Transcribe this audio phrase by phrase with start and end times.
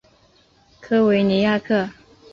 [0.79, 1.91] 科维尼亚克。